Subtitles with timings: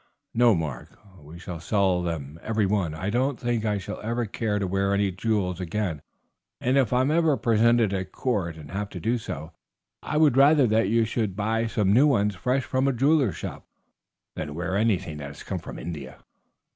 [0.33, 2.95] "No, Mark, we will sell them every one.
[2.95, 6.01] I don't think that I shall ever care to wear any jewels again;
[6.59, 9.51] and if I am ever presented at court and have to do so,
[10.01, 13.67] I would rather that you should buy some new ones fresh from a jeweler's shop
[14.35, 16.17] than wear anything that has come from India."